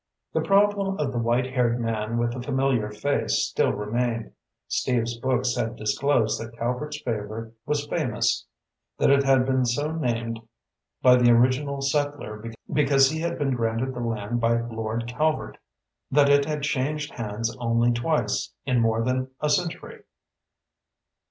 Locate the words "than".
19.03-19.29